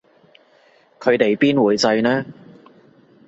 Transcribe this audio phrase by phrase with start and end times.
[0.99, 2.25] 佢哋邊會䎺呢